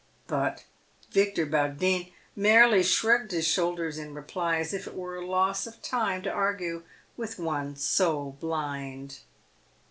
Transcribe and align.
But 0.25 0.63
Victor 1.11 1.45
Baudin 1.45 2.07
merely 2.35 2.81
shrugged 2.81 3.29
his 3.29 3.47
shoulders 3.47 3.99
in 3.99 4.15
reply, 4.15 4.57
as 4.57 4.73
if 4.73 4.87
it 4.87 4.95
were 4.95 5.15
a 5.17 5.27
loss 5.27 5.67
of 5.67 5.79
time 5.83 6.23
to 6.23 6.31
argue 6.31 6.81
with 7.15 7.37
one 7.37 7.75
so 7.75 8.31
blind. 8.39 9.19